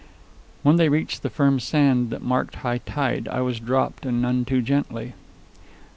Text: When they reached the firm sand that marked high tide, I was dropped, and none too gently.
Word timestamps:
When 0.63 0.77
they 0.77 0.89
reached 0.89 1.21
the 1.21 1.29
firm 1.29 1.59
sand 1.59 2.09
that 2.09 2.23
marked 2.23 2.55
high 2.55 2.79
tide, 2.79 3.27
I 3.27 3.41
was 3.41 3.59
dropped, 3.59 4.03
and 4.03 4.19
none 4.19 4.45
too 4.45 4.63
gently. 4.63 5.13